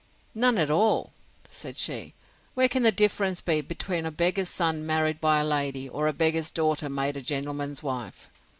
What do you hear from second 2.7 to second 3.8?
the difference be